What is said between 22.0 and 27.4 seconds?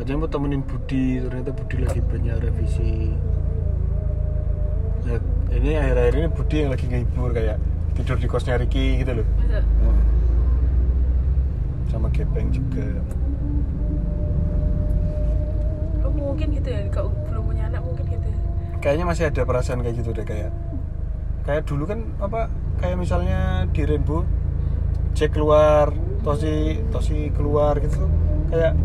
apa kayak misalnya di Rainbow Jack keluar Tosi Tosi